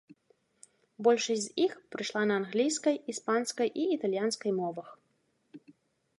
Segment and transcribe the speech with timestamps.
[1.07, 4.87] Большасць з іх прыйшла на англійскай, іспанскай і італьянскай мовах.